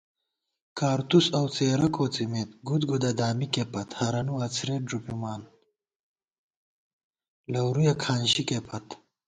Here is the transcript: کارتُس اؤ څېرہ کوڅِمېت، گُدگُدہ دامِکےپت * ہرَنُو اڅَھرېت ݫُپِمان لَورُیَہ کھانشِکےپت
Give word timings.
کارتُس 0.79 1.25
اؤ 1.37 1.45
څېرہ 1.55 1.87
کوڅِمېت، 1.95 2.49
گُدگُدہ 2.67 3.11
دامِکےپت 3.19 3.89
* 3.95 3.97
ہرَنُو 3.99 4.35
اڅَھرېت 4.45 4.83
ݫُپِمان 4.89 5.41
لَورُیَہ 7.51 7.93
کھانشِکےپت 8.01 8.87